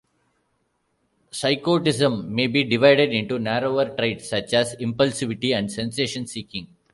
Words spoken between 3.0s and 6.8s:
into narrower traits such as impulsivity and sensation-seeking.